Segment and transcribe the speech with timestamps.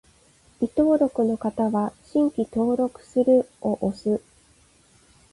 [0.59, 4.19] 未登録の方は、「新規登録する」を押す